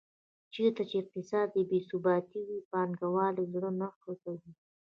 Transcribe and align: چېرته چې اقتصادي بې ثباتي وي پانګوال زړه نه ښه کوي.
چېرته 0.53 0.81
چې 0.89 0.95
اقتصادي 1.01 1.61
بې 1.69 1.79
ثباتي 1.89 2.39
وي 2.47 2.59
پانګوال 2.71 3.35
زړه 3.53 3.71
نه 3.79 3.87
ښه 3.99 4.13
کوي. 4.23 4.51